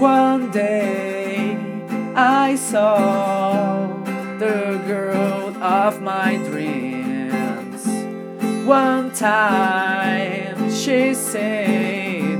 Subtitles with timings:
[0.00, 1.56] One day
[2.14, 3.86] I saw
[4.38, 7.86] the girl of my dreams.
[8.66, 12.36] One time she said,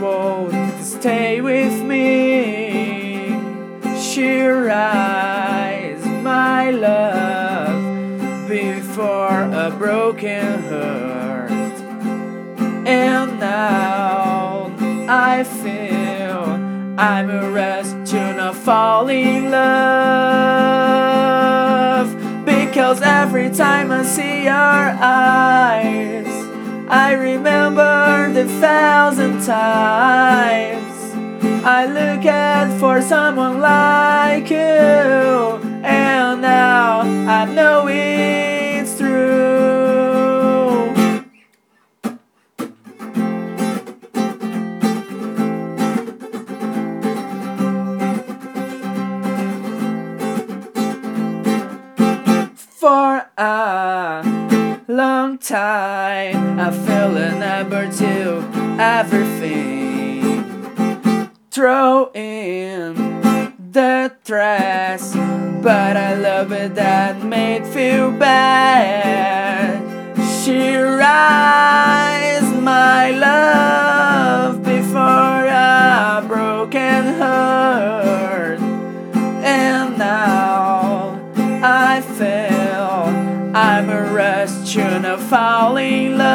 [0.00, 3.30] Won't stay with me.
[4.00, 11.50] She raised my love before a broken heart.
[12.86, 14.72] And now
[15.08, 16.01] I feel.
[16.98, 19.62] I'm a rest to not fall in love.
[22.44, 26.26] Because every time I see your eyes,
[26.88, 30.82] I remember the thousand times
[31.64, 34.58] I look at for someone like you,
[52.82, 58.42] For a long time, I feel a number to
[58.80, 60.42] everything.
[61.52, 62.94] Throw in
[63.70, 65.12] the trash,
[65.62, 69.80] but I love it that made feel bad.
[70.42, 70.74] She
[84.76, 86.32] not fall in love.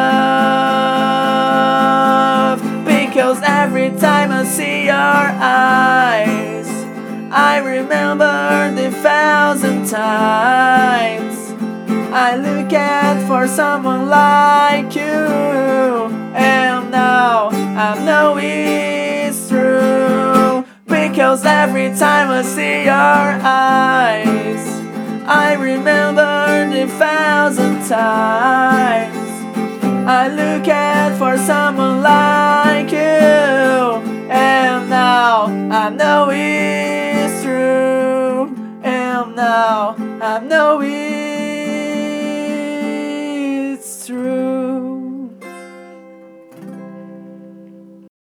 [2.86, 6.68] Because every time I see your eyes,
[7.32, 11.36] I remember the thousand times
[12.14, 20.64] I look at for someone like you, and now I know it's true.
[20.86, 23.77] Because every time I see your eyes,
[27.88, 29.30] times
[30.06, 33.00] I look at for someone like you,
[34.30, 38.53] and now I know it's true,
[38.84, 41.06] and now I know it's